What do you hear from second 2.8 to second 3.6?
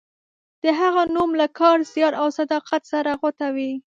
سره غوټه و.